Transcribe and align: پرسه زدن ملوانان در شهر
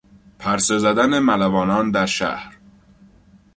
پرسه 0.39 0.77
زدن 0.77 1.19
ملوانان 1.19 1.91
در 1.91 2.05
شهر 2.05 2.57